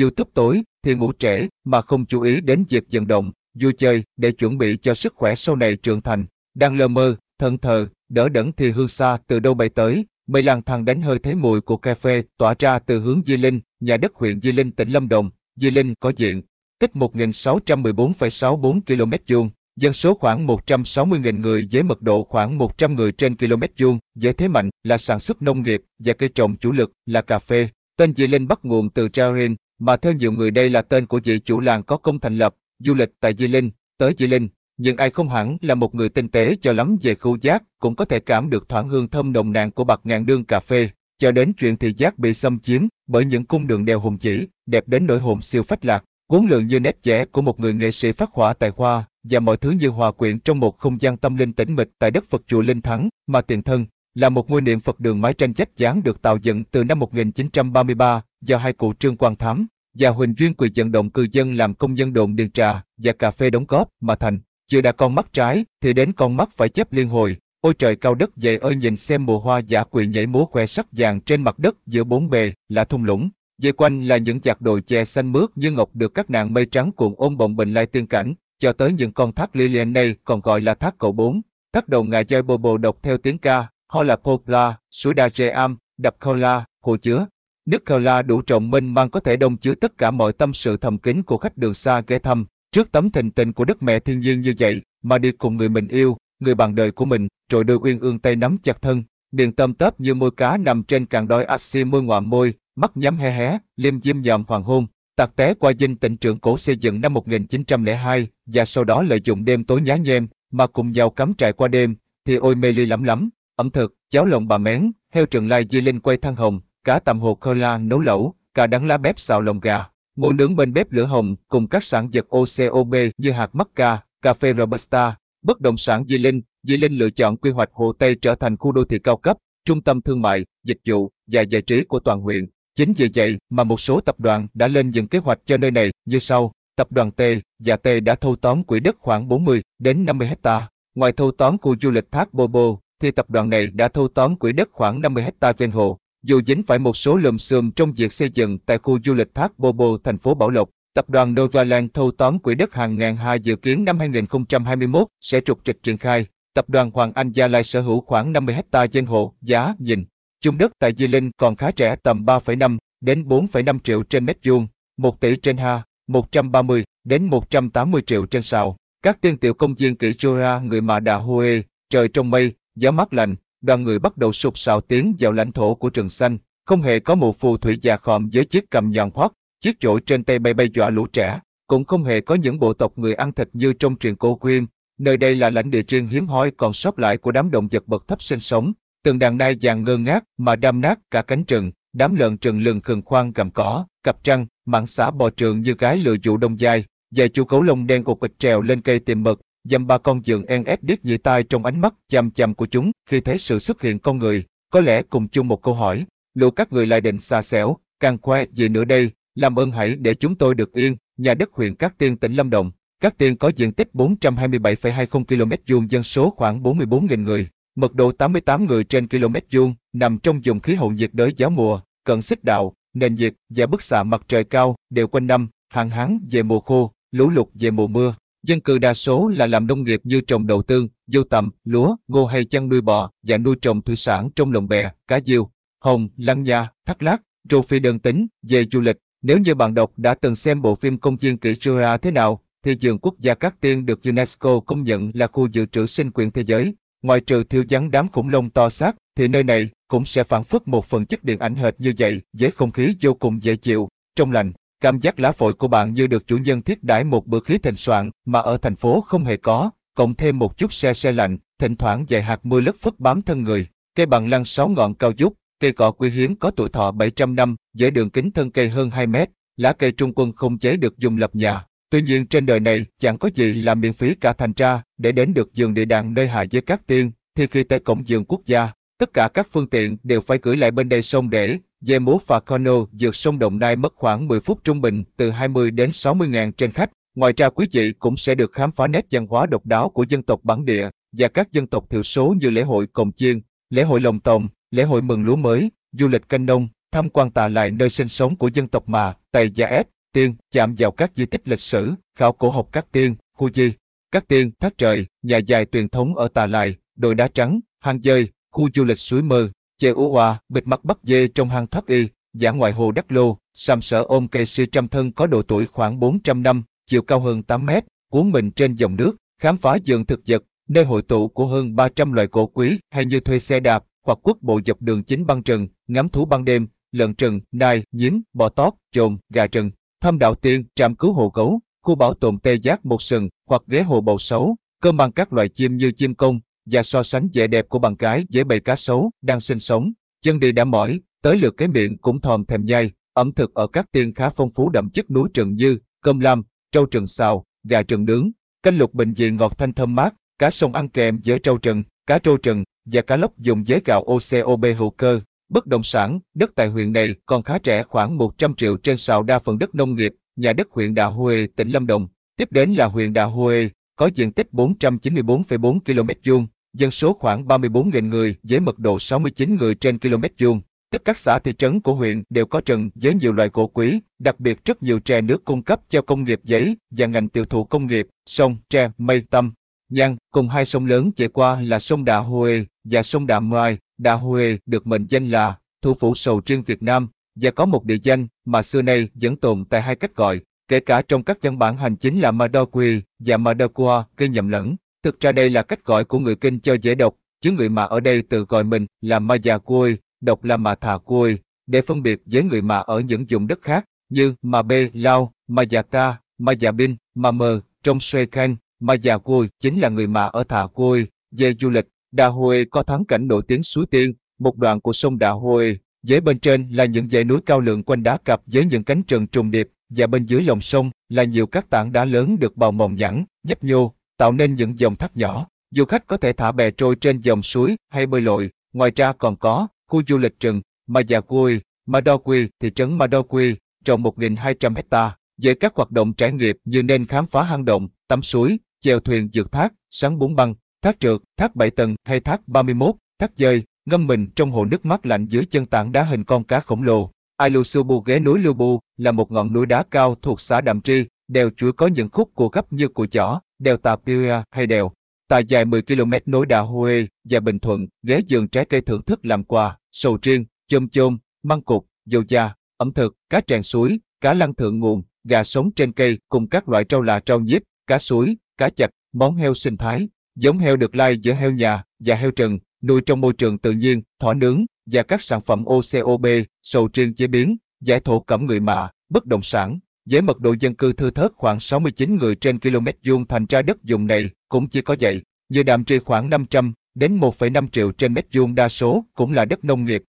YouTube 0.00 0.30
tối 0.34 0.62
thì 0.82 0.94
ngủ 0.94 1.12
trễ 1.18 1.48
mà 1.64 1.80
không 1.82 2.06
chú 2.06 2.20
ý 2.20 2.40
đến 2.40 2.64
việc 2.68 2.84
vận 2.92 3.06
động, 3.06 3.32
vui 3.54 3.72
chơi 3.78 4.04
để 4.16 4.32
chuẩn 4.32 4.58
bị 4.58 4.76
cho 4.76 4.94
sức 4.94 5.14
khỏe 5.16 5.34
sau 5.34 5.56
này 5.56 5.76
trưởng 5.76 6.02
thành. 6.02 6.26
Đang 6.54 6.76
lơ 6.76 6.88
mơ, 6.88 7.16
thân 7.38 7.58
thờ, 7.58 7.88
đỡ 8.08 8.28
đẫn 8.28 8.52
thì 8.52 8.70
hương 8.70 8.88
xa 8.88 9.18
từ 9.26 9.40
đâu 9.40 9.54
bay 9.54 9.68
tới, 9.68 10.04
Mây 10.26 10.42
lang 10.42 10.62
thang 10.62 10.84
đánh 10.84 11.02
hơi 11.02 11.18
thấy 11.18 11.34
mùi 11.34 11.60
của 11.60 11.76
cà 11.76 11.94
phê 11.94 12.22
tỏa 12.38 12.54
ra 12.58 12.78
từ 12.78 13.00
hướng 13.00 13.22
Di 13.26 13.36
Linh, 13.36 13.60
nhà 13.80 13.96
đất 13.96 14.14
huyện 14.14 14.40
Di 14.40 14.52
Linh 14.52 14.72
tỉnh 14.72 14.88
Lâm 14.88 15.08
Đồng. 15.08 15.30
Di 15.56 15.70
Linh 15.70 15.94
có 16.00 16.12
diện 16.16 16.42
tích 16.78 16.90
1.614,64 16.94 18.80
km 18.80 19.12
vuông, 19.28 19.50
dân 19.76 19.92
số 19.92 20.14
khoảng 20.14 20.46
160.000 20.46 21.40
người 21.40 21.68
với 21.72 21.82
mật 21.82 22.02
độ 22.02 22.22
khoảng 22.22 22.58
100 22.58 22.94
người 22.94 23.12
trên 23.12 23.36
km 23.36 23.62
vuông, 23.78 23.98
với 24.14 24.32
thế 24.32 24.48
mạnh 24.48 24.70
là 24.82 24.98
sản 24.98 25.18
xuất 25.18 25.42
nông 25.42 25.62
nghiệp 25.62 25.82
và 25.98 26.12
cây 26.12 26.28
trồng 26.28 26.56
chủ 26.56 26.72
lực 26.72 26.92
là 27.06 27.22
cà 27.22 27.38
phê. 27.38 27.68
Tên 27.96 28.14
Di 28.14 28.26
Linh 28.26 28.48
bắt 28.48 28.58
nguồn 28.62 28.90
từ 28.90 29.08
Charin 29.08 29.56
mà 29.78 29.96
theo 29.96 30.12
nhiều 30.12 30.32
người 30.32 30.50
đây 30.50 30.70
là 30.70 30.82
tên 30.82 31.06
của 31.06 31.20
vị 31.24 31.38
chủ 31.38 31.60
làng 31.60 31.82
có 31.82 31.96
công 31.96 32.20
thành 32.20 32.38
lập, 32.38 32.54
du 32.78 32.94
lịch 32.94 33.12
tại 33.20 33.34
Di 33.38 33.48
Linh, 33.48 33.70
tới 33.98 34.14
Di 34.18 34.26
Linh, 34.26 34.48
nhưng 34.76 34.96
ai 34.96 35.10
không 35.10 35.28
hẳn 35.28 35.56
là 35.60 35.74
một 35.74 35.94
người 35.94 36.08
tinh 36.08 36.28
tế 36.28 36.56
cho 36.60 36.72
lắm 36.72 36.96
về 37.02 37.14
khu 37.14 37.38
giác, 37.40 37.62
cũng 37.78 37.94
có 37.94 38.04
thể 38.04 38.20
cảm 38.20 38.50
được 38.50 38.68
thoảng 38.68 38.88
hương 38.88 39.08
thơm 39.08 39.32
nồng 39.32 39.52
nàn 39.52 39.70
của 39.70 39.84
bạc 39.84 40.00
ngàn 40.04 40.26
đương 40.26 40.44
cà 40.44 40.60
phê, 40.60 40.88
cho 41.18 41.32
đến 41.32 41.52
chuyện 41.52 41.76
thị 41.76 41.92
giác 41.96 42.18
bị 42.18 42.32
xâm 42.32 42.58
chiếm 42.58 42.86
bởi 43.06 43.24
những 43.24 43.44
cung 43.44 43.66
đường 43.66 43.84
đèo 43.84 44.00
hùng 44.00 44.18
chỉ, 44.18 44.48
đẹp 44.66 44.88
đến 44.88 45.06
nỗi 45.06 45.18
hồn 45.18 45.40
siêu 45.40 45.62
phách 45.62 45.84
lạc, 45.84 46.04
cuốn 46.28 46.46
lượng 46.46 46.66
như 46.66 46.80
nét 46.80 46.98
vẽ 47.04 47.24
của 47.24 47.42
một 47.42 47.60
người 47.60 47.74
nghệ 47.74 47.90
sĩ 47.90 48.12
phát 48.12 48.30
họa 48.32 48.52
tài 48.52 48.70
hoa, 48.76 49.04
và 49.22 49.40
mọi 49.40 49.56
thứ 49.56 49.70
như 49.70 49.88
hòa 49.88 50.12
quyện 50.12 50.40
trong 50.40 50.60
một 50.60 50.78
không 50.78 51.00
gian 51.00 51.16
tâm 51.16 51.36
linh 51.36 51.52
tĩnh 51.52 51.74
mịch 51.74 51.88
tại 51.98 52.10
đất 52.10 52.24
Phật 52.24 52.42
chùa 52.46 52.62
Linh 52.62 52.82
Thắng, 52.82 53.08
mà 53.26 53.40
tiền 53.40 53.62
thân 53.62 53.86
là 54.14 54.28
một 54.28 54.50
ngôi 54.50 54.60
niệm 54.60 54.80
Phật 54.80 55.00
đường 55.00 55.20
mái 55.20 55.34
tranh 55.34 55.54
chách 55.54 55.76
dáng 55.76 56.02
được 56.02 56.22
tạo 56.22 56.36
dựng 56.36 56.64
từ 56.64 56.84
năm 56.84 56.98
1933 56.98 58.22
do 58.40 58.56
hai 58.56 58.72
cụ 58.72 58.94
Trương 58.94 59.16
Quang 59.16 59.36
Thám 59.36 59.66
và 59.94 60.10
Huỳnh 60.10 60.34
Duyên 60.38 60.54
Quỳ 60.54 60.70
vận 60.76 60.92
động 60.92 61.10
cư 61.10 61.26
dân 61.32 61.54
làm 61.54 61.74
công 61.74 61.98
dân 61.98 62.12
đồn 62.12 62.36
điền 62.36 62.50
trà 62.50 62.84
và 62.96 63.12
cà 63.12 63.30
phê 63.30 63.50
đóng 63.50 63.64
góp 63.68 63.88
mà 64.00 64.14
thành. 64.14 64.38
Chưa 64.66 64.80
đã 64.80 64.92
con 64.92 65.14
mắt 65.14 65.32
trái, 65.32 65.64
thì 65.80 65.92
đến 65.92 66.12
con 66.12 66.36
mắt 66.36 66.48
phải 66.52 66.68
chấp 66.68 66.92
liên 66.92 67.08
hồi. 67.08 67.36
Ôi 67.60 67.74
trời 67.78 67.96
cao 67.96 68.14
đất 68.14 68.30
dày 68.36 68.56
ơi 68.56 68.76
nhìn 68.76 68.96
xem 68.96 69.26
mùa 69.26 69.38
hoa 69.38 69.58
giả 69.58 69.84
quỳ 69.84 70.06
nhảy 70.06 70.26
múa 70.26 70.44
khoe 70.44 70.66
sắc 70.66 70.86
vàng 70.92 71.20
trên 71.20 71.42
mặt 71.42 71.58
đất 71.58 71.76
giữa 71.86 72.04
bốn 72.04 72.30
bề 72.30 72.52
là 72.68 72.84
thung 72.84 73.04
lũng. 73.04 73.30
Về 73.62 73.72
quanh 73.72 74.02
là 74.02 74.16
những 74.16 74.40
chạc 74.40 74.60
đồi 74.60 74.82
chè 74.82 75.04
xanh 75.04 75.32
mướt 75.32 75.50
như 75.54 75.70
ngọc 75.70 75.90
được 75.94 76.14
các 76.14 76.30
nàng 76.30 76.54
mây 76.54 76.66
trắng 76.66 76.92
cuộn 76.92 77.14
ôm 77.16 77.36
bồng 77.36 77.56
bình 77.56 77.74
lai 77.74 77.86
tiên 77.86 78.06
cảnh, 78.06 78.34
cho 78.58 78.72
tới 78.72 78.92
những 78.92 79.12
con 79.12 79.32
thác 79.32 79.56
Lilian 79.56 79.92
này 79.92 80.16
còn 80.24 80.40
gọi 80.40 80.60
là 80.60 80.74
thác 80.74 80.98
cậu 80.98 81.12
bốn. 81.12 81.40
Thác 81.72 81.88
đầu 81.88 82.04
ngà 82.04 82.22
chơi 82.22 82.42
bồ 82.42 82.56
bồ 82.56 82.78
độc 82.78 82.96
theo 83.02 83.18
tiếng 83.18 83.38
ca, 83.38 83.68
ho 83.88 84.02
là 84.02 84.16
Popla, 84.16 84.76
suối 84.90 85.14
đa 85.14 85.28
am, 85.54 85.76
đập 85.98 86.16
Kola, 86.20 86.64
hồ 86.82 86.96
chứa. 86.96 87.26
Nước 87.66 87.90
La 87.90 88.22
đủ 88.22 88.42
trọng 88.42 88.70
minh 88.70 88.94
mang 88.94 89.10
có 89.10 89.20
thể 89.20 89.36
đông 89.36 89.56
chứa 89.56 89.74
tất 89.74 89.98
cả 89.98 90.10
mọi 90.10 90.32
tâm 90.32 90.52
sự 90.52 90.76
thầm 90.76 90.98
kín 90.98 91.22
của 91.22 91.38
khách 91.38 91.56
đường 91.56 91.74
xa 91.74 92.02
ghé 92.06 92.18
thăm, 92.18 92.46
Trước 92.76 92.92
tấm 92.92 93.10
thình 93.10 93.30
tình 93.30 93.52
của 93.52 93.64
đất 93.64 93.82
mẹ 93.82 93.98
thiên 93.98 94.20
nhiên 94.20 94.40
như 94.40 94.54
vậy, 94.58 94.82
mà 95.02 95.18
đi 95.18 95.32
cùng 95.32 95.56
người 95.56 95.68
mình 95.68 95.88
yêu, 95.88 96.16
người 96.40 96.54
bạn 96.54 96.74
đời 96.74 96.90
của 96.90 97.04
mình, 97.04 97.28
rồi 97.52 97.64
đôi 97.64 97.78
uyên 97.82 98.00
ương 98.00 98.18
tay 98.18 98.36
nắm 98.36 98.58
chặt 98.62 98.82
thân, 98.82 99.02
miệng 99.32 99.52
tâm 99.52 99.74
tấp 99.74 100.00
như 100.00 100.14
môi 100.14 100.30
cá 100.30 100.56
nằm 100.56 100.82
trên 100.82 101.06
càng 101.06 101.28
đói 101.28 101.44
axi 101.44 101.84
môi 101.84 102.02
ngoạm 102.02 102.30
môi, 102.30 102.54
mắt 102.76 102.96
nhắm 102.96 103.16
hé 103.16 103.30
hé, 103.30 103.58
liêm 103.76 104.00
diêm 104.00 104.20
nhòm 104.20 104.44
hoàng 104.48 104.62
hôn. 104.62 104.86
Tạc 105.16 105.36
té 105.36 105.54
qua 105.54 105.72
dinh 105.78 105.96
tỉnh 105.96 106.16
trưởng 106.16 106.38
cổ 106.38 106.58
xây 106.58 106.76
dựng 106.76 107.00
năm 107.00 107.14
1902 107.14 108.28
và 108.46 108.64
sau 108.64 108.84
đó 108.84 109.02
lợi 109.02 109.20
dụng 109.24 109.44
đêm 109.44 109.64
tối 109.64 109.80
nhá 109.80 109.96
nhem 109.96 110.26
mà 110.50 110.66
cùng 110.66 110.90
nhau 110.90 111.10
cắm 111.10 111.34
trại 111.34 111.52
qua 111.52 111.68
đêm, 111.68 111.96
thì 112.24 112.36
ôi 112.36 112.54
mê 112.54 112.72
ly 112.72 112.86
lắm 112.86 113.02
lắm. 113.02 113.28
Ẩm 113.56 113.70
thực, 113.70 113.94
cháo 114.10 114.26
lồng 114.26 114.48
bà 114.48 114.58
mén, 114.58 114.92
heo 115.12 115.26
trường 115.26 115.48
lai 115.48 115.66
di 115.70 115.80
linh 115.80 116.00
quay 116.00 116.16
thăng 116.16 116.36
hồng, 116.36 116.60
cá 116.86 116.98
tầm 116.98 117.20
hồ 117.20 117.34
cola 117.34 117.78
nấu 117.78 118.00
lẩu, 118.00 118.34
cà 118.54 118.66
đắng 118.66 118.86
lá 118.86 118.96
bếp 118.96 119.18
xào 119.18 119.40
lồng 119.40 119.60
gà, 119.60 119.84
ngủ 120.16 120.32
nướng 120.32 120.56
bên 120.56 120.72
bếp 120.72 120.92
lửa 120.92 121.04
hồng 121.04 121.36
cùng 121.48 121.68
các 121.68 121.84
sản 121.84 122.10
vật 122.12 122.26
OCOB 122.28 122.94
như 123.18 123.30
hạt 123.30 123.54
mắc 123.54 123.68
ca, 123.74 124.00
cà 124.22 124.34
phê 124.34 124.54
Robusta, 124.58 125.16
bất 125.42 125.60
động 125.60 125.76
sản 125.76 126.04
Di 126.06 126.18
Linh, 126.18 126.42
Di 126.62 126.76
Linh 126.76 126.92
lựa 126.92 127.10
chọn 127.10 127.36
quy 127.36 127.50
hoạch 127.50 127.68
Hồ 127.72 127.92
Tây 127.92 128.16
trở 128.22 128.34
thành 128.34 128.56
khu 128.56 128.72
đô 128.72 128.84
thị 128.84 128.98
cao 128.98 129.16
cấp, 129.16 129.36
trung 129.64 129.82
tâm 129.82 130.02
thương 130.02 130.22
mại, 130.22 130.44
dịch 130.64 130.78
vụ 130.88 131.10
và 131.26 131.40
giải 131.42 131.62
trí 131.62 131.84
của 131.84 132.00
toàn 132.00 132.20
huyện. 132.20 132.46
Chính 132.74 132.92
vì 132.92 133.08
vậy 133.14 133.38
mà 133.50 133.64
một 133.64 133.80
số 133.80 134.00
tập 134.00 134.20
đoàn 134.20 134.46
đã 134.54 134.68
lên 134.68 134.90
những 134.90 135.08
kế 135.08 135.18
hoạch 135.18 135.38
cho 135.44 135.56
nơi 135.56 135.70
này 135.70 135.90
như 136.04 136.18
sau. 136.18 136.52
Tập 136.76 136.92
đoàn 136.92 137.10
T 137.10 137.22
và 137.58 137.76
T 137.76 137.88
đã 138.04 138.14
thâu 138.14 138.36
tóm 138.36 138.64
quỹ 138.64 138.80
đất 138.80 138.96
khoảng 138.98 139.28
40 139.28 139.62
đến 139.78 140.04
50 140.04 140.28
hecta. 140.28 140.68
Ngoài 140.94 141.12
thâu 141.12 141.30
tóm 141.30 141.58
khu 141.58 141.76
du 141.82 141.90
lịch 141.90 142.12
Thác 142.12 142.34
Bobo, 142.34 142.76
thì 143.00 143.10
tập 143.10 143.30
đoàn 143.30 143.50
này 143.50 143.66
đã 143.66 143.88
thâu 143.88 144.08
tóm 144.08 144.36
quỹ 144.36 144.52
đất 144.52 144.68
khoảng 144.72 145.00
50 145.00 145.24
hecta 145.24 145.52
ven 145.52 145.70
hồ. 145.70 145.98
Dù 146.26 146.40
dính 146.46 146.62
phải 146.62 146.78
một 146.78 146.96
số 146.96 147.16
lùm 147.16 147.36
xùm 147.36 147.70
trong 147.70 147.92
việc 147.92 148.12
xây 148.12 148.30
dựng 148.30 148.58
tại 148.58 148.78
khu 148.78 148.98
du 149.04 149.14
lịch 149.14 149.34
Thác 149.34 149.58
Bobo 149.58 149.86
thành 150.04 150.18
phố 150.18 150.34
Bảo 150.34 150.50
Lộc, 150.50 150.70
tập 150.94 151.10
đoàn 151.10 151.34
Novaland 151.34 151.90
thâu 151.94 152.10
tóm 152.10 152.38
quỹ 152.38 152.54
đất 152.54 152.74
hàng 152.74 152.98
ngàn 152.98 153.16
ha 153.16 153.34
dự 153.34 153.56
kiến 153.56 153.84
năm 153.84 153.98
2021 153.98 155.06
sẽ 155.20 155.40
trục 155.40 155.64
trịch 155.64 155.82
triển 155.82 155.98
khai. 155.98 156.26
Tập 156.54 156.68
đoàn 156.68 156.90
Hoàng 156.90 157.12
Anh 157.14 157.32
Gia 157.32 157.48
Lai 157.48 157.64
sở 157.64 157.80
hữu 157.80 158.00
khoảng 158.00 158.32
50 158.32 158.54
hecta 158.54 158.82
dân 158.84 159.06
hộ 159.06 159.34
giá, 159.42 159.74
nhìn. 159.78 160.04
Chung 160.40 160.58
đất 160.58 160.72
tại 160.78 160.92
Di 160.98 161.06
Linh 161.06 161.30
còn 161.36 161.56
khá 161.56 161.70
rẻ 161.76 161.96
tầm 161.96 162.24
3,5 162.24 162.78
đến 163.00 163.22
4,5 163.28 163.78
triệu 163.78 164.02
trên 164.02 164.24
mét 164.24 164.38
vuông, 164.44 164.66
1 164.96 165.20
tỷ 165.20 165.36
trên 165.36 165.56
ha, 165.56 165.82
130 166.06 166.84
đến 167.04 167.24
180 167.24 168.02
triệu 168.06 168.26
trên 168.26 168.42
sào. 168.42 168.76
Các 169.02 169.20
tiên 169.20 169.36
tiểu 169.36 169.54
công 169.54 169.74
viên 169.74 169.96
kỹ 169.96 170.12
Chora 170.12 170.60
người 170.60 170.80
mà 170.80 171.00
đà 171.00 171.16
Huê, 171.16 171.62
trời 171.90 172.08
trong 172.08 172.30
mây, 172.30 172.54
gió 172.76 172.90
mát 172.90 173.12
lạnh, 173.12 173.36
đoàn 173.60 173.84
người 173.84 173.98
bắt 173.98 174.16
đầu 174.16 174.32
sụp 174.32 174.58
sào 174.58 174.80
tiến 174.80 175.16
vào 175.18 175.32
lãnh 175.32 175.52
thổ 175.52 175.74
của 175.74 175.90
trường 175.90 176.08
xanh, 176.08 176.38
không 176.64 176.82
hề 176.82 177.00
có 177.00 177.14
một 177.14 177.36
phù 177.36 177.56
thủy 177.56 177.78
già 177.82 177.96
khòm 177.96 178.28
với 178.32 178.44
chiếc 178.44 178.70
cầm 178.70 178.90
nhọn 178.90 179.10
hoắt, 179.14 179.32
chiếc 179.60 179.80
chổi 179.80 180.00
trên 180.06 180.24
tay 180.24 180.38
bay 180.38 180.54
bay 180.54 180.68
dọa 180.74 180.90
lũ 180.90 181.06
trẻ, 181.06 181.40
cũng 181.66 181.84
không 181.84 182.04
hề 182.04 182.20
có 182.20 182.34
những 182.34 182.58
bộ 182.58 182.72
tộc 182.72 182.92
người 182.96 183.14
ăn 183.14 183.32
thịt 183.32 183.48
như 183.52 183.72
trong 183.72 183.96
truyền 183.96 184.16
cô 184.16 184.34
Quyên. 184.34 184.66
Nơi 184.98 185.16
đây 185.16 185.34
là 185.34 185.50
lãnh 185.50 185.70
địa 185.70 185.82
riêng 185.88 186.08
hiếm 186.08 186.26
hoi 186.26 186.50
còn 186.50 186.72
sót 186.72 186.98
lại 186.98 187.16
của 187.16 187.32
đám 187.32 187.50
động 187.50 187.68
vật 187.68 187.88
bậc 187.88 188.08
thấp 188.08 188.22
sinh 188.22 188.40
sống, 188.40 188.72
từng 189.04 189.18
đàn 189.18 189.38
nai 189.38 189.56
vàng 189.60 189.84
ngơ 189.84 189.98
ngác 189.98 190.24
mà 190.38 190.56
đâm 190.56 190.80
nát 190.80 190.98
cả 191.10 191.22
cánh 191.22 191.44
rừng, 191.44 191.72
đám 191.92 192.14
lợn 192.14 192.36
rừng 192.36 192.60
lừng 192.60 192.80
khừng 192.80 193.02
khoang 193.02 193.32
gầm 193.32 193.50
cỏ, 193.50 193.86
cặp 194.02 194.24
trăng, 194.24 194.46
mảng 194.66 194.86
xả 194.86 195.10
bò 195.10 195.30
trường 195.30 195.60
như 195.60 195.74
cái 195.74 195.96
lừa 195.96 196.14
dụ 196.22 196.36
đông 196.36 196.60
dài, 196.60 196.84
và 197.10 197.28
chú 197.28 197.44
cấu 197.44 197.62
lông 197.62 197.86
đen 197.86 198.04
cục 198.04 198.20
quịch 198.20 198.38
trèo 198.38 198.62
lên 198.62 198.80
cây 198.80 198.98
tìm 198.98 199.22
mật, 199.22 199.40
dăm 199.70 199.86
ba 199.86 199.98
con 199.98 200.20
giường 200.24 200.46
en 200.46 200.64
ép 200.64 200.82
điếc 200.82 201.02
dị 201.02 201.16
tai 201.16 201.42
trong 201.42 201.64
ánh 201.64 201.80
mắt 201.80 201.94
chằm 202.08 202.30
chằm 202.30 202.54
của 202.54 202.66
chúng 202.66 202.92
khi 203.10 203.20
thấy 203.20 203.38
sự 203.38 203.58
xuất 203.58 203.82
hiện 203.82 203.98
con 203.98 204.18
người, 204.18 204.44
có 204.70 204.80
lẽ 204.80 205.02
cùng 205.02 205.28
chung 205.28 205.48
một 205.48 205.62
câu 205.62 205.74
hỏi, 205.74 206.06
liệu 206.34 206.50
các 206.50 206.72
người 206.72 206.86
lại 206.86 207.00
định 207.00 207.18
xa 207.18 207.42
xẻo, 207.42 207.76
càng 208.00 208.18
khoe 208.22 208.44
gì 208.52 208.68
nữa 208.68 208.84
đây, 208.84 209.10
làm 209.34 209.58
ơn 209.58 209.70
hãy 209.70 209.96
để 209.96 210.14
chúng 210.14 210.34
tôi 210.34 210.54
được 210.54 210.72
yên, 210.72 210.96
nhà 211.16 211.34
đất 211.34 211.50
huyện 211.52 211.74
Cát 211.74 211.98
Tiên 211.98 212.16
tỉnh 212.16 212.32
Lâm 212.32 212.50
Đồng. 212.50 212.70
Cát 213.00 213.18
Tiên 213.18 213.36
có 213.36 213.52
diện 213.56 213.72
tích 213.72 213.88
427,20 213.94 215.24
km 215.24 215.52
vuông 215.68 215.90
dân 215.90 216.02
số 216.02 216.30
khoảng 216.30 216.62
44.000 216.62 217.22
người, 217.22 217.48
mật 217.76 217.94
độ 217.94 218.12
88 218.12 218.66
người 218.66 218.84
trên 218.84 219.08
km 219.08 219.34
vuông, 219.52 219.74
nằm 219.92 220.18
trong 220.18 220.40
vùng 220.44 220.60
khí 220.60 220.74
hậu 220.74 220.90
nhiệt 220.90 221.10
đới 221.12 221.32
gió 221.36 221.48
mùa, 221.48 221.80
cận 222.04 222.22
xích 222.22 222.44
đạo, 222.44 222.72
nền 222.94 223.14
nhiệt 223.14 223.34
và 223.48 223.66
bức 223.66 223.82
xạ 223.82 224.02
mặt 224.02 224.22
trời 224.28 224.44
cao 224.44 224.76
đều 224.90 225.08
quanh 225.08 225.26
năm, 225.26 225.48
hạn 225.68 225.90
hán 225.90 226.18
về 226.30 226.42
mùa 226.42 226.60
khô, 226.60 226.92
lũ 227.10 227.30
lụt 227.30 227.48
về 227.54 227.70
mùa 227.70 227.86
mưa. 227.86 228.14
Dân 228.46 228.60
cư 228.60 228.78
đa 228.78 228.94
số 228.94 229.28
là 229.28 229.46
làm 229.46 229.66
nông 229.66 229.84
nghiệp 229.84 230.00
như 230.04 230.20
trồng 230.20 230.46
đậu 230.46 230.62
tương, 230.62 230.88
dâu 231.06 231.24
tằm, 231.24 231.50
lúa, 231.64 231.96
ngô 232.08 232.26
hay 232.26 232.44
chăn 232.44 232.68
nuôi 232.68 232.80
bò 232.80 233.10
và 233.22 233.38
nuôi 233.38 233.56
trồng 233.62 233.82
thủy 233.82 233.96
sản 233.96 234.30
trong 234.36 234.52
lồng 234.52 234.68
bè, 234.68 234.90
cá 235.08 235.20
diêu, 235.20 235.50
hồng, 235.80 236.08
lăng 236.16 236.42
nha, 236.42 236.70
thắt 236.84 237.02
lát, 237.02 237.16
rô 237.50 237.62
phi 237.62 237.78
đơn 237.78 237.98
tính, 237.98 238.26
về 238.42 238.64
du 238.72 238.80
lịch. 238.80 238.96
Nếu 239.22 239.38
như 239.38 239.54
bạn 239.54 239.74
đọc 239.74 239.92
đã 239.96 240.14
từng 240.14 240.36
xem 240.36 240.62
bộ 240.62 240.74
phim 240.74 240.98
công 240.98 241.16
viên 241.16 241.38
kỹ 241.38 241.52
Jura 241.52 241.98
thế 241.98 242.10
nào, 242.10 242.40
thì 242.64 242.76
vườn 242.82 242.98
quốc 242.98 243.14
gia 243.18 243.34
Cát 243.34 243.60
Tiên 243.60 243.86
được 243.86 244.02
UNESCO 244.02 244.60
công 244.60 244.82
nhận 244.82 245.10
là 245.14 245.26
khu 245.26 245.46
dự 245.46 245.66
trữ 245.66 245.86
sinh 245.86 246.10
quyền 246.10 246.30
thế 246.30 246.44
giới. 246.44 246.74
Ngoài 247.02 247.20
trừ 247.20 247.44
thiêu 247.44 247.64
vắng 247.70 247.90
đám 247.90 248.08
khủng 248.08 248.28
long 248.28 248.50
to 248.50 248.68
xác, 248.68 248.96
thì 249.16 249.28
nơi 249.28 249.42
này 249.42 249.68
cũng 249.88 250.04
sẽ 250.04 250.24
phản 250.24 250.44
phất 250.44 250.68
một 250.68 250.84
phần 250.84 251.06
chất 251.06 251.24
điện 251.24 251.38
ảnh 251.38 251.54
hệt 251.54 251.74
như 251.78 251.92
vậy, 251.98 252.20
với 252.32 252.50
không 252.50 252.72
khí 252.72 252.94
vô 253.00 253.14
cùng 253.14 253.42
dễ 253.42 253.56
chịu, 253.56 253.88
trong 254.16 254.32
lành. 254.32 254.52
Cảm 254.80 255.00
giác 255.00 255.20
lá 255.20 255.32
phổi 255.32 255.52
của 255.52 255.68
bạn 255.68 255.94
như 255.94 256.06
được 256.06 256.26
chủ 256.26 256.38
nhân 256.38 256.62
thiết 256.62 256.84
đãi 256.84 257.04
một 257.04 257.26
bữa 257.26 257.40
khí 257.40 257.58
thịnh 257.58 257.74
soạn 257.74 258.10
mà 258.24 258.40
ở 258.40 258.56
thành 258.56 258.76
phố 258.76 259.00
không 259.00 259.24
hề 259.24 259.36
có, 259.36 259.70
cộng 259.94 260.14
thêm 260.14 260.38
một 260.38 260.58
chút 260.58 260.72
xe 260.72 260.94
xe 260.94 261.12
lạnh, 261.12 261.38
thỉnh 261.58 261.76
thoảng 261.76 262.04
vài 262.08 262.22
hạt 262.22 262.46
mưa 262.46 262.60
lất 262.60 262.76
phất 262.76 263.00
bám 263.00 263.22
thân 263.22 263.42
người. 263.42 263.66
Cây 263.94 264.06
bằng 264.06 264.30
lăng 264.30 264.44
sáu 264.44 264.68
ngọn 264.68 264.94
cao 264.94 265.12
dút, 265.18 265.32
cây 265.60 265.72
cọ 265.72 265.90
quý 265.90 266.10
hiếm 266.10 266.36
có 266.36 266.50
tuổi 266.50 266.68
thọ 266.68 266.90
700 266.92 267.34
năm, 267.34 267.56
với 267.78 267.90
đường 267.90 268.10
kính 268.10 268.30
thân 268.30 268.50
cây 268.50 268.68
hơn 268.68 268.90
2 268.90 269.06
mét, 269.06 269.30
lá 269.56 269.72
cây 269.72 269.92
trung 269.92 270.12
quân 270.14 270.32
không 270.32 270.58
chế 270.58 270.76
được 270.76 270.98
dùng 270.98 271.16
lập 271.16 271.30
nhà. 271.34 271.64
Tuy 271.90 272.02
nhiên 272.02 272.26
trên 272.26 272.46
đời 272.46 272.60
này 272.60 272.86
chẳng 272.98 273.18
có 273.18 273.30
gì 273.34 273.52
là 273.52 273.74
miễn 273.74 273.92
phí 273.92 274.14
cả 274.14 274.32
thành 274.32 274.52
ra, 274.56 274.82
để 274.98 275.12
đến 275.12 275.34
được 275.34 275.52
giường 275.52 275.74
địa 275.74 275.84
đàng 275.84 276.14
nơi 276.14 276.28
hạ 276.28 276.44
với 276.52 276.60
các 276.62 276.86
tiên, 276.86 277.10
thì 277.34 277.46
khi 277.46 277.62
tới 277.62 277.78
cổng 277.78 278.06
giường 278.06 278.24
quốc 278.24 278.40
gia, 278.46 278.68
tất 278.98 279.14
cả 279.14 279.28
các 279.34 279.48
phương 279.50 279.68
tiện 279.68 279.96
đều 280.02 280.20
phải 280.20 280.38
gửi 280.42 280.56
lại 280.56 280.70
bên 280.70 280.88
đây 280.88 281.02
sông 281.02 281.30
để, 281.30 281.58
Dê 281.80 281.98
múa 281.98 282.18
và 282.26 282.40
cano 282.40 282.72
vượt 282.92 283.16
sông 283.16 283.38
Đồng 283.38 283.58
Nai 283.58 283.76
mất 283.76 283.94
khoảng 283.96 284.28
10 284.28 284.40
phút 284.40 284.64
trung 284.64 284.80
bình 284.80 285.04
từ 285.16 285.30
20 285.30 285.70
đến 285.70 285.92
60 285.92 286.28
ngàn 286.28 286.52
trên 286.52 286.72
khách. 286.72 286.90
Ngoài 287.14 287.32
ra 287.36 287.50
quý 287.50 287.66
vị 287.72 287.92
cũng 287.92 288.16
sẽ 288.16 288.34
được 288.34 288.52
khám 288.52 288.72
phá 288.72 288.86
nét 288.86 289.06
văn 289.10 289.26
hóa 289.26 289.46
độc 289.46 289.66
đáo 289.66 289.88
của 289.88 290.04
dân 290.08 290.22
tộc 290.22 290.40
bản 290.42 290.64
địa 290.64 290.90
và 291.12 291.28
các 291.28 291.52
dân 291.52 291.66
tộc 291.66 291.90
thiểu 291.90 292.02
số 292.02 292.34
như 292.40 292.50
lễ 292.50 292.62
hội 292.62 292.86
Cồng 292.86 293.12
Chiên, 293.12 293.40
lễ 293.70 293.82
hội 293.82 294.00
Lồng 294.00 294.20
Tồng, 294.20 294.48
lễ 294.70 294.82
hội 294.82 295.02
mừng 295.02 295.24
lúa 295.24 295.36
mới, 295.36 295.70
du 295.92 296.08
lịch 296.08 296.28
canh 296.28 296.46
nông, 296.46 296.68
tham 296.92 297.08
quan 297.08 297.30
tà 297.30 297.48
lại 297.48 297.70
nơi 297.70 297.90
sinh 297.90 298.08
sống 298.08 298.36
của 298.36 298.48
dân 298.48 298.68
tộc 298.68 298.88
mà, 298.88 299.14
Tây 299.30 299.50
Gia 299.50 299.66
Ết, 299.66 299.88
Tiên, 300.12 300.34
chạm 300.52 300.74
vào 300.78 300.90
các 300.90 301.10
di 301.14 301.26
tích 301.26 301.48
lịch 301.48 301.60
sử, 301.60 301.92
khảo 302.18 302.32
cổ 302.32 302.50
học 302.50 302.68
các 302.72 302.86
tiên, 302.92 303.14
khu 303.34 303.50
di, 303.50 303.72
các 304.10 304.28
tiên, 304.28 304.50
thác 304.60 304.78
trời, 304.78 305.06
nhà 305.22 305.36
dài 305.36 305.66
truyền 305.72 305.88
thống 305.88 306.16
ở 306.16 306.28
Tà 306.28 306.46
Lại, 306.46 306.76
đồi 306.96 307.14
đá 307.14 307.28
trắng, 307.28 307.60
hang 307.80 308.02
dơi, 308.02 308.28
khu 308.50 308.68
du 308.74 308.84
lịch 308.84 308.98
suối 308.98 309.22
mơ, 309.22 309.50
chê 309.78 309.88
ú 309.88 310.12
hoa, 310.12 310.40
bịt 310.48 310.66
mặt 310.66 310.84
bắt 310.84 310.98
dê 311.02 311.28
trong 311.28 311.48
hang 311.48 311.66
thoát 311.66 311.86
y, 311.86 312.08
giả 312.34 312.50
ngoại 312.50 312.72
hồ 312.72 312.92
đắc 312.92 313.12
lô, 313.12 313.38
sàm 313.54 313.80
sở 313.80 314.02
ôm 314.02 314.28
cây 314.28 314.46
si 314.46 314.66
trăm 314.66 314.88
thân 314.88 315.12
có 315.12 315.26
độ 315.26 315.42
tuổi 315.42 315.66
khoảng 315.66 316.00
400 316.00 316.42
năm, 316.42 316.62
chiều 316.86 317.02
cao 317.02 317.20
hơn 317.20 317.42
8 317.42 317.66
mét, 317.66 317.84
cuốn 318.10 318.30
mình 318.30 318.50
trên 318.50 318.74
dòng 318.74 318.96
nước, 318.96 319.16
khám 319.38 319.56
phá 319.56 319.76
vườn 319.86 320.04
thực 320.04 320.20
vật, 320.26 320.44
nơi 320.68 320.84
hội 320.84 321.02
tụ 321.02 321.28
của 321.28 321.46
hơn 321.46 321.76
300 321.76 322.12
loài 322.12 322.26
cổ 322.26 322.46
quý 322.46 322.78
hay 322.90 323.04
như 323.04 323.20
thuê 323.20 323.38
xe 323.38 323.60
đạp, 323.60 323.84
hoặc 324.06 324.18
quốc 324.22 324.38
bộ 324.40 324.60
dọc 324.66 324.82
đường 324.82 325.02
chính 325.02 325.26
băng 325.26 325.42
rừng, 325.42 325.68
ngắm 325.88 326.08
thú 326.08 326.24
ban 326.24 326.44
đêm, 326.44 326.68
lợn 326.92 327.14
rừng, 327.18 327.40
nai, 327.52 327.82
nhím, 327.92 328.22
bò 328.32 328.48
tót, 328.48 328.74
chồn, 328.92 329.18
gà 329.30 329.46
rừng, 329.46 329.70
thăm 330.00 330.18
đạo 330.18 330.34
tiên, 330.34 330.64
trạm 330.74 330.94
cứu 330.94 331.12
hộ 331.12 331.28
gấu, 331.34 331.60
khu 331.82 331.94
bảo 331.94 332.14
tồn 332.14 332.38
tê 332.38 332.54
giác 332.54 332.86
một 332.86 333.02
sừng, 333.02 333.28
hoặc 333.46 333.62
ghế 333.66 333.82
hồ 333.82 334.00
bầu 334.00 334.18
xấu, 334.18 334.56
cơm 334.82 334.96
bằng 334.96 335.12
các 335.12 335.32
loài 335.32 335.48
chim 335.48 335.76
như 335.76 335.92
chim 335.92 336.14
công, 336.14 336.40
và 336.66 336.82
so 336.82 337.02
sánh 337.02 337.28
vẻ 337.34 337.46
đẹp 337.46 337.68
của 337.68 337.78
bằng 337.78 337.96
cái 337.96 338.26
với 338.32 338.44
bầy 338.44 338.60
cá 338.60 338.76
sấu 338.76 339.10
đang 339.22 339.40
sinh 339.40 339.58
sống. 339.58 339.92
Chân 340.22 340.40
đi 340.40 340.52
đã 340.52 340.64
mỏi, 340.64 341.00
tới 341.22 341.36
lượt 341.36 341.54
cái 341.56 341.68
miệng 341.68 341.98
cũng 341.98 342.20
thòm 342.20 342.44
thèm 342.44 342.64
nhai, 342.64 342.90
ẩm 343.14 343.32
thực 343.32 343.54
ở 343.54 343.66
các 343.66 343.92
tiên 343.92 344.14
khá 344.14 344.30
phong 344.30 344.50
phú 344.50 344.70
đậm 344.70 344.90
chất 344.90 345.10
núi 345.10 345.28
trường 345.34 345.54
như 345.54 345.78
cơm 346.02 346.20
lam, 346.20 346.42
trâu 346.72 346.86
trần 346.86 347.06
xào, 347.06 347.44
gà 347.64 347.82
trần 347.82 348.04
nướng, 348.04 348.30
canh 348.62 348.78
lục 348.78 348.94
bình 348.94 349.14
dị 349.14 349.30
ngọt 349.30 349.58
thanh 349.58 349.72
thơm 349.72 349.94
mát, 349.94 350.14
cá 350.38 350.50
sông 350.50 350.72
ăn 350.72 350.88
kèm 350.88 351.20
với 351.24 351.38
trâu 351.38 351.58
trần 351.58 351.82
cá 352.06 352.18
trâu 352.18 352.36
trần 352.36 352.64
và 352.84 353.02
cá 353.02 353.16
lóc 353.16 353.38
dùng 353.38 353.64
với 353.66 353.80
gạo 353.84 354.02
OCOB 354.02 354.64
hữu 354.78 354.90
cơ. 354.90 355.20
Bất 355.48 355.66
động 355.66 355.82
sản, 355.84 356.20
đất 356.34 356.50
tại 356.54 356.68
huyện 356.68 356.92
này 356.92 357.14
còn 357.26 357.42
khá 357.42 357.58
rẻ 357.64 357.82
khoảng 357.82 358.18
100 358.18 358.54
triệu 358.54 358.76
trên 358.76 358.96
sào 358.96 359.22
đa 359.22 359.38
phần 359.38 359.58
đất 359.58 359.74
nông 359.74 359.94
nghiệp, 359.94 360.12
nhà 360.36 360.52
đất 360.52 360.68
huyện 360.70 360.94
Đà 360.94 361.06
Huê, 361.06 361.46
tỉnh 361.56 361.68
Lâm 361.68 361.86
Đồng. 361.86 362.08
Tiếp 362.36 362.52
đến 362.52 362.74
là 362.74 362.86
huyện 362.86 363.12
Đà 363.12 363.24
Huê, 363.24 363.70
có 363.96 364.06
diện 364.06 364.32
tích 364.32 364.48
494,4 364.52 365.80
km 365.80 366.08
vuông, 366.24 366.46
dân 366.76 366.90
số 366.90 367.12
khoảng 367.12 367.46
34.000 367.46 368.08
người 368.08 368.36
với 368.42 368.60
mật 368.60 368.78
độ 368.78 368.98
69 368.98 369.56
người 369.56 369.74
trên 369.74 369.98
km 369.98 370.22
vuông. 370.38 370.60
Tất 370.90 371.04
các 371.04 371.18
xã 371.18 371.38
thị 371.38 371.52
trấn 371.52 371.80
của 371.80 371.94
huyện 371.94 372.22
đều 372.30 372.46
có 372.46 372.60
rừng 372.66 372.90
với 372.94 373.14
nhiều 373.14 373.32
loại 373.32 373.50
gỗ 373.52 373.66
quý, 373.66 374.00
đặc 374.18 374.40
biệt 374.40 374.64
rất 374.64 374.82
nhiều 374.82 374.98
tre 374.98 375.20
nước 375.20 375.44
cung 375.44 375.62
cấp 375.62 375.80
cho 375.88 376.02
công 376.02 376.24
nghiệp 376.24 376.40
giấy 376.44 376.76
và 376.90 377.06
ngành 377.06 377.28
tiêu 377.28 377.44
thụ 377.44 377.64
công 377.64 377.86
nghiệp, 377.86 378.06
sông, 378.26 378.56
tre, 378.70 378.90
mây, 378.98 379.22
tâm, 379.30 379.52
nhang, 379.88 380.16
cùng 380.30 380.48
hai 380.48 380.64
sông 380.64 380.86
lớn 380.86 381.10
chạy 381.16 381.28
qua 381.28 381.60
là 381.60 381.78
sông 381.78 382.04
Đà 382.04 382.18
Huê 382.18 382.66
và 382.84 383.02
sông 383.02 383.26
Đà 383.26 383.40
Mai. 383.40 383.78
Đà 383.98 384.14
Huê 384.14 384.58
được 384.66 384.86
mệnh 384.86 385.06
danh 385.06 385.28
là 385.28 385.58
thủ 385.82 385.94
phủ 385.94 386.14
sầu 386.14 386.40
riêng 386.46 386.62
Việt 386.62 386.82
Nam 386.82 387.08
và 387.34 387.50
có 387.50 387.64
một 387.64 387.84
địa 387.84 387.98
danh 388.02 388.26
mà 388.44 388.62
xưa 388.62 388.82
nay 388.82 389.08
vẫn 389.14 389.36
tồn 389.36 389.64
tại 389.64 389.82
hai 389.82 389.96
cách 389.96 390.16
gọi, 390.16 390.40
kể 390.68 390.80
cả 390.80 391.02
trong 391.02 391.22
các 391.22 391.38
văn 391.42 391.58
bản 391.58 391.76
hành 391.76 391.96
chính 391.96 392.20
là 392.20 392.30
Madokwe 392.30 393.00
và 393.18 393.36
Madokwa 393.36 394.02
gây 394.16 394.28
nhầm 394.28 394.48
lẫn. 394.48 394.76
Thực 395.06 395.20
ra 395.20 395.32
đây 395.32 395.50
là 395.50 395.62
cách 395.62 395.84
gọi 395.84 396.04
của 396.04 396.18
người 396.18 396.36
Kinh 396.36 396.60
cho 396.60 396.74
dễ 396.82 396.94
đọc, 396.94 397.14
chứ 397.40 397.52
người 397.52 397.68
mà 397.68 397.82
ở 397.82 398.00
đây 398.00 398.22
tự 398.22 398.44
gọi 398.48 398.64
mình 398.64 398.86
là 399.00 399.18
Maya 399.18 399.58
Cui, 399.58 399.96
đọc 400.20 400.44
là 400.44 400.56
mà 400.56 400.74
thà 400.74 400.98
Cui, 400.98 401.38
để 401.66 401.82
phân 401.82 402.02
biệt 402.02 402.22
với 402.26 402.42
người 402.42 402.62
mà 402.62 402.76
ở 402.76 403.00
những 403.00 403.26
vùng 403.28 403.46
đất 403.46 403.58
khác, 403.62 403.84
như 404.08 404.34
mà 404.42 404.62
bê 404.62 404.90
Lao, 404.94 405.32
Maya 405.48 405.82
Ta, 405.82 406.18
Maya 406.38 406.72
Bin, 406.72 406.96
mà 407.14 407.30
Mờ, 407.30 407.60
trong 407.82 408.00
Sue 408.00 408.26
Khanh, 408.32 408.56
Maya 408.80 409.18
Cui 409.18 409.48
chính 409.60 409.80
là 409.80 409.88
người 409.88 410.06
mà 410.06 410.24
ở 410.24 410.44
thà 410.44 410.66
Cui, 410.66 411.06
về 411.30 411.54
du 411.54 411.70
lịch, 411.70 411.88
Đà 412.12 412.26
Huê 412.26 412.64
có 412.64 412.82
thắng 412.82 413.04
cảnh 413.04 413.28
nổi 413.28 413.42
tiếng 413.48 413.62
suối 413.62 413.86
tiên, 413.86 414.12
một 414.38 414.56
đoạn 414.56 414.80
của 414.80 414.92
sông 414.92 415.18
Đà 415.18 415.30
Huê, 415.30 415.76
dưới 416.02 416.20
bên 416.20 416.38
trên 416.38 416.68
là 416.70 416.84
những 416.84 417.08
dãy 417.08 417.24
núi 417.24 417.38
cao 417.46 417.60
lượng 417.60 417.82
quanh 417.82 418.02
đá 418.02 418.16
cặp 418.16 418.40
với 418.46 418.64
những 418.64 418.84
cánh 418.84 419.02
rừng 419.08 419.26
trùng 419.26 419.50
điệp, 419.50 419.68
và 419.88 420.06
bên 420.06 420.26
dưới 420.26 420.42
lòng 420.42 420.60
sông 420.60 420.90
là 421.08 421.24
nhiều 421.24 421.46
các 421.46 421.70
tảng 421.70 421.92
đá 421.92 422.04
lớn 422.04 422.36
được 422.40 422.56
bào 422.56 422.72
mòn 422.72 422.94
nhẵn, 422.94 423.24
nhấp 423.44 423.64
nhô, 423.64 423.95
tạo 424.16 424.32
nên 424.32 424.54
những 424.54 424.78
dòng 424.78 424.96
thác 424.96 425.16
nhỏ. 425.16 425.46
Du 425.70 425.84
khách 425.84 426.06
có 426.06 426.16
thể 426.16 426.32
thả 426.32 426.52
bè 426.52 426.70
trôi 426.70 426.96
trên 426.96 427.20
dòng 427.20 427.42
suối 427.42 427.76
hay 427.88 428.06
bơi 428.06 428.20
lội, 428.20 428.50
ngoài 428.72 428.90
ra 428.96 429.12
còn 429.12 429.36
có 429.36 429.68
khu 429.88 430.02
du 430.08 430.18
lịch 430.18 430.40
rừng 430.40 430.62
Mayagui, 430.86 431.60
Madogui, 431.86 432.48
thị 432.60 432.70
trấn 432.70 432.98
Madogui, 432.98 433.56
trồng 433.84 434.02
1.200 434.02 434.74
hecta, 434.76 435.16
với 435.42 435.54
các 435.54 435.76
hoạt 435.76 435.90
động 435.90 436.12
trải 436.12 436.32
nghiệm 436.32 436.56
như 436.64 436.82
nên 436.82 437.06
khám 437.06 437.26
phá 437.26 437.42
hang 437.42 437.64
động, 437.64 437.88
tắm 438.08 438.22
suối, 438.22 438.58
chèo 438.80 439.00
thuyền 439.00 439.28
dược 439.32 439.52
thác, 439.52 439.72
sắn 439.90 440.18
bún 440.18 440.36
băng, 440.36 440.54
thác 440.82 441.00
trượt, 441.00 441.20
thác 441.36 441.56
bảy 441.56 441.70
tầng 441.70 441.96
hay 442.04 442.20
thác 442.20 442.48
31, 442.48 442.94
thác 443.18 443.30
dơi, 443.36 443.62
ngâm 443.86 444.06
mình 444.06 444.28
trong 444.36 444.50
hồ 444.50 444.64
nước 444.64 444.86
mát 444.86 445.06
lạnh 445.06 445.26
dưới 445.26 445.44
chân 445.44 445.66
tảng 445.66 445.92
đá 445.92 446.02
hình 446.02 446.24
con 446.24 446.44
cá 446.44 446.60
khổng 446.60 446.82
lồ. 446.82 447.10
Ailusubu 447.36 448.00
ghé 448.00 448.18
núi 448.18 448.38
Lubu 448.38 448.80
là 448.96 449.12
một 449.12 449.32
ngọn 449.32 449.52
núi 449.52 449.66
đá 449.66 449.82
cao 449.90 450.14
thuộc 450.22 450.40
xã 450.40 450.60
Đạm 450.60 450.80
Tri, 450.80 451.04
đèo 451.28 451.50
chuối 451.56 451.72
có 451.72 451.86
những 451.86 452.08
khúc 452.12 452.30
cua 452.34 452.48
gấp 452.48 452.72
như 452.72 452.88
cùi 452.88 453.06
chỏ, 453.06 453.40
đèo 453.58 453.76
Tà 453.76 453.96
Pia 453.96 454.42
hay 454.50 454.66
đèo. 454.66 454.92
Tại 455.28 455.44
dài 455.44 455.64
10 455.64 455.82
km 455.82 456.12
nối 456.26 456.46
đà 456.46 456.60
Huê 456.60 457.06
và 457.24 457.40
Bình 457.40 457.58
Thuận, 457.58 457.86
ghé 458.02 458.20
giường 458.26 458.48
trái 458.48 458.64
cây 458.64 458.80
thưởng 458.80 459.02
thức 459.02 459.24
làm 459.24 459.44
quà, 459.44 459.78
sầu 459.92 460.18
riêng, 460.22 460.44
chôm 460.68 460.88
chôm, 460.88 461.18
măng 461.42 461.62
cục, 461.62 461.86
dầu 462.06 462.22
da, 462.28 462.54
ẩm 462.76 462.92
thực, 462.92 463.16
cá 463.30 463.40
tràng 463.40 463.62
suối, 463.62 464.00
cá 464.20 464.34
lăng 464.34 464.54
thượng 464.54 464.78
nguồn, 464.78 465.02
gà 465.24 465.44
sống 465.44 465.70
trên 465.76 465.92
cây 465.92 466.18
cùng 466.28 466.48
các 466.48 466.68
loại 466.68 466.84
rau 466.90 467.02
là 467.02 467.20
rau 467.26 467.40
nhíp, 467.40 467.62
cá 467.86 467.98
suối, 467.98 468.36
cá 468.58 468.68
chạch, 468.68 468.90
món 469.12 469.36
heo 469.36 469.54
sinh 469.54 469.76
thái, 469.76 470.08
giống 470.36 470.58
heo 470.58 470.76
được 470.76 470.94
lai 470.94 471.18
giữa 471.18 471.32
heo 471.32 471.50
nhà 471.50 471.82
và 471.98 472.14
heo 472.14 472.30
rừng, 472.36 472.58
nuôi 472.82 473.00
trong 473.06 473.20
môi 473.20 473.32
trường 473.32 473.58
tự 473.58 473.72
nhiên, 473.72 474.02
thỏ 474.20 474.34
nướng 474.34 474.64
và 474.86 475.02
các 475.02 475.22
sản 475.22 475.40
phẩm 475.40 475.64
OCOB, 475.64 476.26
sầu 476.62 476.88
riêng 476.92 477.14
chế 477.14 477.26
biến, 477.26 477.56
giải 477.80 478.00
thổ 478.00 478.20
cẩm 478.20 478.46
người 478.46 478.60
mạ, 478.60 478.88
bất 479.08 479.26
động 479.26 479.42
sản. 479.42 479.78
Với 480.10 480.22
mật 480.22 480.40
độ 480.40 480.54
dân 480.60 480.74
cư 480.74 480.92
thưa 480.92 481.10
thớt 481.10 481.32
khoảng 481.36 481.60
69 481.60 482.16
người 482.16 482.34
trên 482.34 482.60
km 482.60 482.86
vuông 483.04 483.26
thành 483.26 483.46
ra 483.48 483.62
đất 483.62 483.84
dùng 483.84 484.06
này 484.06 484.30
cũng 484.48 484.68
chỉ 484.68 484.80
có 484.80 484.96
vậy. 485.00 485.22
Như 485.48 485.62
đạm 485.62 485.84
trì 485.84 485.98
khoảng 485.98 486.30
500 486.30 486.72
đến 486.94 487.18
1,5 487.18 487.68
triệu 487.68 487.92
trên 487.92 488.14
mét 488.14 488.26
vuông 488.32 488.54
đa 488.54 488.68
số 488.68 489.04
cũng 489.14 489.32
là 489.32 489.44
đất 489.44 489.64
nông 489.64 489.84
nghiệp, 489.84 490.02